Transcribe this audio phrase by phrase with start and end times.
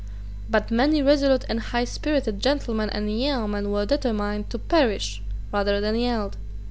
[0.49, 5.21] But many resolute and highspirited gentlemen and yeomen were determined to perish
[5.53, 6.37] rather than yield.